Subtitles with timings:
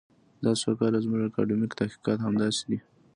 [0.43, 2.79] دا څو کاله زموږ اکاډمیک تحقیقات همداسې دي.